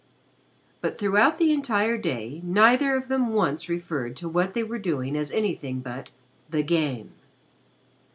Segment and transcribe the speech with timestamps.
[0.81, 5.15] But throughout the entire day neither of them once referred to what they were doing
[5.15, 6.09] as anything but
[6.49, 7.11] "the game."